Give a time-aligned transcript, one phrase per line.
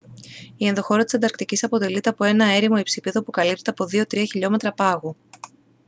[0.55, 5.15] η ενδοχώρα της ανταρκτικής αποτελείται από ένα έρημο υψίπεδο που καλύπτεται από 2-3 χιλιόμετρα πάγου